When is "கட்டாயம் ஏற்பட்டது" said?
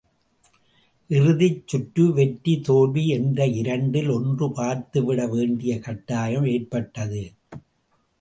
5.79-7.23